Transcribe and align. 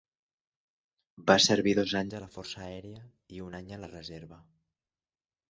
Va 1.31 1.35
servir 1.47 1.73
dos 1.79 1.93
anys 1.99 2.15
a 2.21 2.23
la 2.23 2.31
Força 2.37 2.65
Aèria 2.69 3.03
i 3.37 3.45
un 3.51 3.61
any 3.61 3.71
a 3.71 3.81
la 3.85 3.93
reserva. 3.95 4.43